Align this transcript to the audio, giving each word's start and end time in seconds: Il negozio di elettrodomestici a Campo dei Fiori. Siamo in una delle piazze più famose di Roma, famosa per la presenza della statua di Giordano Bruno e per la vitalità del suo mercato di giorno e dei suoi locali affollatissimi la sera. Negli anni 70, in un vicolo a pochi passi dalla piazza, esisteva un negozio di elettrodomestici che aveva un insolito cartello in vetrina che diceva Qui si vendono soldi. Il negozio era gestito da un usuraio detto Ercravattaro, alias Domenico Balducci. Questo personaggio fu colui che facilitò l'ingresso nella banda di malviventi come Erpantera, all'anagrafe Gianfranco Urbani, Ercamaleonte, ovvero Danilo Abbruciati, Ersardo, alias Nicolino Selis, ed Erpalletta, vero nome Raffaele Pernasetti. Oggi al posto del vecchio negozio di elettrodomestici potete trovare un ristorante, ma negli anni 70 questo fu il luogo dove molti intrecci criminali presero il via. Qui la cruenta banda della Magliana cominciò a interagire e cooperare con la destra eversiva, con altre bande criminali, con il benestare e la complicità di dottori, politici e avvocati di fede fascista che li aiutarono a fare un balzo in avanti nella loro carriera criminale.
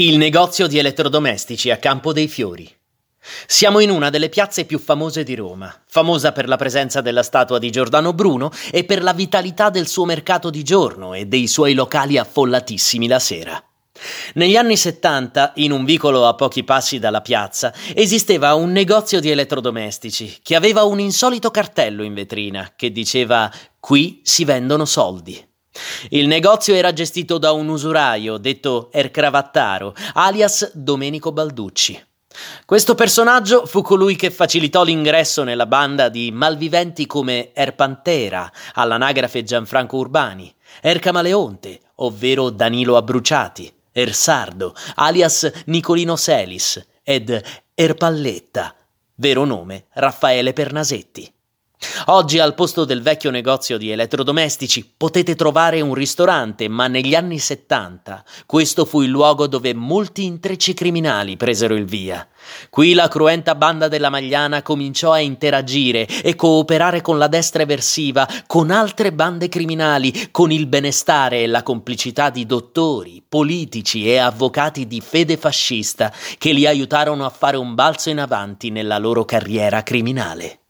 Il 0.00 0.16
negozio 0.16 0.66
di 0.66 0.78
elettrodomestici 0.78 1.70
a 1.70 1.76
Campo 1.76 2.14
dei 2.14 2.26
Fiori. 2.26 2.66
Siamo 3.46 3.80
in 3.80 3.90
una 3.90 4.08
delle 4.08 4.30
piazze 4.30 4.64
più 4.64 4.78
famose 4.78 5.24
di 5.24 5.34
Roma, 5.34 5.70
famosa 5.86 6.32
per 6.32 6.48
la 6.48 6.56
presenza 6.56 7.02
della 7.02 7.22
statua 7.22 7.58
di 7.58 7.68
Giordano 7.68 8.14
Bruno 8.14 8.50
e 8.70 8.84
per 8.84 9.02
la 9.02 9.12
vitalità 9.12 9.68
del 9.68 9.86
suo 9.86 10.06
mercato 10.06 10.48
di 10.48 10.62
giorno 10.62 11.12
e 11.12 11.26
dei 11.26 11.46
suoi 11.46 11.74
locali 11.74 12.16
affollatissimi 12.16 13.08
la 13.08 13.18
sera. 13.18 13.62
Negli 14.36 14.56
anni 14.56 14.78
70, 14.78 15.52
in 15.56 15.70
un 15.70 15.84
vicolo 15.84 16.26
a 16.26 16.32
pochi 16.32 16.64
passi 16.64 16.98
dalla 16.98 17.20
piazza, 17.20 17.70
esisteva 17.92 18.54
un 18.54 18.72
negozio 18.72 19.20
di 19.20 19.28
elettrodomestici 19.28 20.38
che 20.42 20.56
aveva 20.56 20.84
un 20.84 20.98
insolito 20.98 21.50
cartello 21.50 22.04
in 22.04 22.14
vetrina 22.14 22.72
che 22.74 22.90
diceva 22.90 23.52
Qui 23.78 24.22
si 24.24 24.46
vendono 24.46 24.86
soldi. 24.86 25.48
Il 26.10 26.26
negozio 26.26 26.74
era 26.74 26.92
gestito 26.92 27.38
da 27.38 27.52
un 27.52 27.68
usuraio 27.68 28.38
detto 28.38 28.90
Ercravattaro, 28.92 29.94
alias 30.14 30.72
Domenico 30.74 31.32
Balducci. 31.32 32.04
Questo 32.64 32.94
personaggio 32.94 33.66
fu 33.66 33.82
colui 33.82 34.16
che 34.16 34.30
facilitò 34.30 34.84
l'ingresso 34.84 35.42
nella 35.42 35.66
banda 35.66 36.08
di 36.08 36.30
malviventi 36.30 37.06
come 37.06 37.52
Erpantera, 37.52 38.50
all'anagrafe 38.74 39.42
Gianfranco 39.42 39.96
Urbani, 39.96 40.52
Ercamaleonte, 40.80 41.80
ovvero 41.96 42.50
Danilo 42.50 42.96
Abbruciati, 42.96 43.72
Ersardo, 43.92 44.74
alias 44.94 45.50
Nicolino 45.66 46.16
Selis, 46.16 46.84
ed 47.02 47.42
Erpalletta, 47.74 48.74
vero 49.16 49.44
nome 49.44 49.86
Raffaele 49.94 50.52
Pernasetti. 50.52 51.32
Oggi 52.06 52.38
al 52.38 52.54
posto 52.54 52.84
del 52.84 53.02
vecchio 53.02 53.30
negozio 53.30 53.78
di 53.78 53.90
elettrodomestici 53.90 54.90
potete 54.96 55.34
trovare 55.34 55.80
un 55.80 55.94
ristorante, 55.94 56.66
ma 56.66 56.88
negli 56.88 57.14
anni 57.14 57.38
70 57.38 58.24
questo 58.46 58.84
fu 58.84 59.02
il 59.02 59.10
luogo 59.10 59.46
dove 59.46 59.74
molti 59.74 60.24
intrecci 60.24 60.74
criminali 60.74 61.36
presero 61.36 61.74
il 61.74 61.84
via. 61.84 62.26
Qui 62.68 62.94
la 62.94 63.06
cruenta 63.08 63.54
banda 63.54 63.88
della 63.88 64.08
Magliana 64.08 64.62
cominciò 64.62 65.12
a 65.12 65.20
interagire 65.20 66.06
e 66.06 66.34
cooperare 66.34 67.00
con 67.00 67.18
la 67.18 67.28
destra 67.28 67.62
eversiva, 67.62 68.26
con 68.46 68.70
altre 68.70 69.12
bande 69.12 69.48
criminali, 69.48 70.30
con 70.30 70.50
il 70.50 70.66
benestare 70.66 71.42
e 71.42 71.46
la 71.46 71.62
complicità 71.62 72.30
di 72.30 72.46
dottori, 72.46 73.22
politici 73.26 74.08
e 74.08 74.16
avvocati 74.16 74.86
di 74.86 75.00
fede 75.00 75.36
fascista 75.36 76.12
che 76.38 76.52
li 76.52 76.66
aiutarono 76.66 77.24
a 77.24 77.30
fare 77.30 77.56
un 77.56 77.74
balzo 77.74 78.10
in 78.10 78.18
avanti 78.18 78.70
nella 78.70 78.98
loro 78.98 79.24
carriera 79.24 79.82
criminale. 79.82 80.60